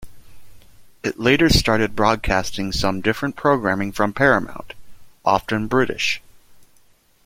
It 1.03 1.19
later 1.19 1.47
started 1.47 1.95
broadcasting 1.95 2.71
some 2.71 3.01
different 3.01 3.35
programming 3.35 3.91
from 3.91 4.13
Paramount, 4.13 4.73
often 5.23 5.67
British. 5.67 6.19